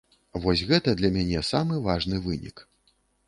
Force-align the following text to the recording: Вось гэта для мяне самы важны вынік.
Вось 0.45 0.63
гэта 0.71 0.93
для 1.01 1.11
мяне 1.17 1.43
самы 1.51 1.75
важны 1.91 2.23
вынік. 2.27 2.67